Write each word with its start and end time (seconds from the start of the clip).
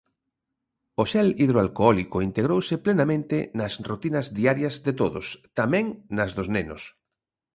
O 1.01 1.03
xel 1.11 1.27
hidroalcólico 1.41 2.17
integrouse 2.29 2.75
plenamente 2.85 3.37
nas 3.57 3.73
rutinas 3.89 4.25
diarias 4.39 4.75
de 4.87 4.93
todos, 5.01 5.25
tamén 5.59 5.85
nas 6.17 6.29
dos 6.37 6.47
nenos. 6.55 6.81